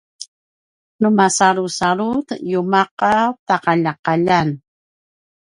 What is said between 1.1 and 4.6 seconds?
masalusalut yuma’ a ta’alja’aljan